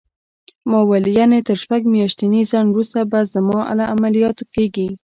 [0.69, 3.57] ما وویل: یعنې تر شپږ میاشتني ځنډ وروسته به زما
[3.93, 4.87] عملیات کېږي؟